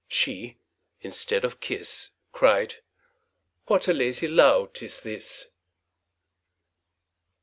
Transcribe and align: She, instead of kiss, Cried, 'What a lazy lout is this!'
She, 0.07 0.57
instead 1.01 1.45
of 1.45 1.59
kiss, 1.59 2.09
Cried, 2.31 2.81
'What 3.67 3.87
a 3.87 3.93
lazy 3.93 4.27
lout 4.27 4.81
is 4.81 4.99
this!' 5.01 5.51